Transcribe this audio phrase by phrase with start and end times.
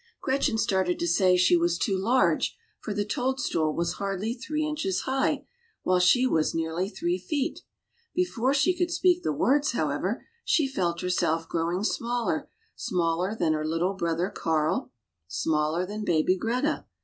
[0.19, 5.01] Gretchen started to say she was too large, for the toadstool was hardly three inches
[5.01, 5.45] high,
[5.83, 7.59] while she was near three feet.
[8.15, 13.53] Before she could speak the words, how ever, she felt herself growing smaller— smaller than
[13.69, 14.91] little brother Karl,
[15.27, 16.85] smaller than baby Greta.